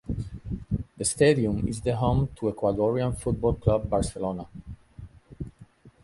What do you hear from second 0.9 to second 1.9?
The stadium is